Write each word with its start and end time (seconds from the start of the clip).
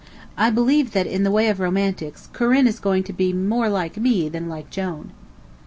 I 0.35 0.49
believe 0.49 0.93
that, 0.93 1.05
in 1.05 1.21
the 1.21 1.29
way 1.29 1.47
of 1.47 1.59
romantics, 1.59 2.27
Corinne 2.33 2.65
is 2.65 2.79
going 2.79 3.03
to 3.03 3.13
be 3.13 3.33
more 3.33 3.69
like 3.69 3.97
me 3.97 4.29
than 4.29 4.49
like 4.49 4.71
Jone. 4.71 5.11